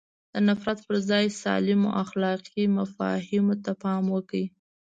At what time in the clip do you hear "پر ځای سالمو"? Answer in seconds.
0.87-1.89